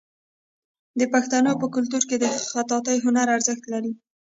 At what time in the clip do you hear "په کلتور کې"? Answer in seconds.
1.61-2.17